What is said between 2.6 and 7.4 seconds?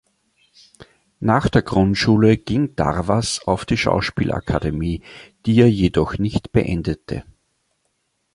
Darvas auf die Schauspielakademie, die er jedoch nicht beendete.